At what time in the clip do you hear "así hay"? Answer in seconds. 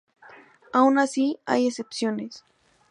0.97-1.67